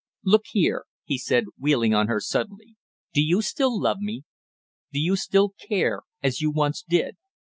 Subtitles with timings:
[0.25, 2.75] "Look here," he said, wheeling on her suddenly.
[3.13, 4.23] "Do you still love me;
[4.91, 7.17] do you still care as you once did?"